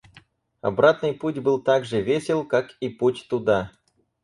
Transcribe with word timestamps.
Обратный 0.61 1.13
путь 1.13 1.37
был 1.37 1.61
так 1.61 1.85
же 1.85 2.01
весел, 2.01 2.43
как 2.43 2.71
и 2.79 2.89
путь 2.89 3.27
туда. 3.29 3.71